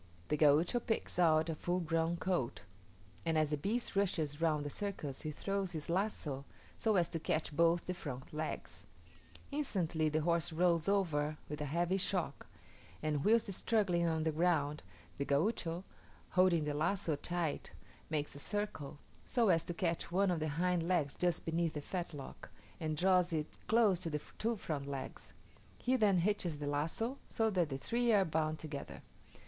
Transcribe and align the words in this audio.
The 0.29 0.35
Gaucho 0.35 0.79
picks 0.79 1.19
out 1.19 1.47
a 1.47 1.53
full 1.53 1.79
grown 1.79 2.17
colt; 2.17 2.61
and 3.23 3.37
as 3.37 3.51
the 3.51 3.55
beast 3.57 3.95
rushes 3.95 4.41
round 4.41 4.65
the 4.65 4.71
circus 4.71 5.21
he 5.21 5.29
throws 5.29 5.73
his 5.73 5.91
lazo 5.91 6.43
so 6.75 6.95
as 6.95 7.07
to 7.09 7.19
catch 7.19 7.55
both 7.55 7.85
the 7.85 7.93
front 7.93 8.33
legs. 8.33 8.87
Instantly 9.51 10.09
the 10.09 10.21
horse 10.21 10.51
rolls 10.51 10.89
over 10.89 11.37
with 11.47 11.61
a 11.61 11.65
heavy 11.65 11.97
shock, 11.97 12.47
and 13.03 13.23
whilst 13.23 13.53
struggling 13.53 14.07
on 14.07 14.23
the 14.23 14.31
ground, 14.31 14.81
the 15.19 15.23
Gaucho, 15.25 15.83
holding 16.31 16.63
the 16.63 16.73
lazo 16.73 17.15
tight, 17.15 17.73
makes 18.09 18.33
a 18.33 18.39
circle, 18.39 18.97
so 19.23 19.49
as 19.49 19.63
to 19.65 19.73
catch 19.75 20.11
one 20.11 20.31
of 20.31 20.39
the 20.39 20.47
hind 20.49 20.81
legs 20.87 21.15
just 21.15 21.45
beneath 21.45 21.73
the 21.73 21.79
fetlock, 21.81 22.49
and 22.79 22.97
draws 22.97 23.31
it 23.31 23.55
close 23.67 23.99
to 23.99 24.09
the 24.09 24.19
two 24.39 24.55
front 24.55 24.87
legs: 24.87 25.33
he 25.77 25.95
then 25.95 26.17
hitches 26.17 26.57
the 26.57 26.65
lazo, 26.65 27.19
so 27.29 27.51
that 27.51 27.69
the 27.69 27.77
three 27.77 28.11
are 28.11 28.25
bound 28.25 28.57
together. 28.57 29.03